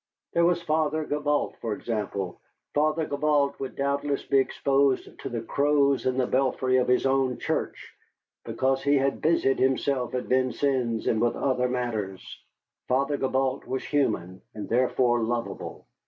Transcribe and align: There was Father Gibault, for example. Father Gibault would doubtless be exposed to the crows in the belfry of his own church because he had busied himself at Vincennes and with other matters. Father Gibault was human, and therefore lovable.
There 0.33 0.45
was 0.45 0.63
Father 0.63 1.05
Gibault, 1.05 1.57
for 1.61 1.73
example. 1.73 2.41
Father 2.73 3.05
Gibault 3.07 3.53
would 3.59 3.75
doubtless 3.75 4.23
be 4.25 4.39
exposed 4.39 5.19
to 5.19 5.29
the 5.29 5.41
crows 5.43 6.07
in 6.07 6.17
the 6.17 6.25
belfry 6.25 6.77
of 6.77 6.87
his 6.87 7.05
own 7.05 7.37
church 7.37 7.93
because 8.43 8.81
he 8.81 8.97
had 8.97 9.21
busied 9.21 9.59
himself 9.59 10.15
at 10.15 10.23
Vincennes 10.23 11.05
and 11.05 11.21
with 11.21 11.35
other 11.35 11.69
matters. 11.69 12.39
Father 12.87 13.15
Gibault 13.15 13.61
was 13.67 13.83
human, 13.83 14.41
and 14.55 14.67
therefore 14.67 15.21
lovable. 15.21 15.85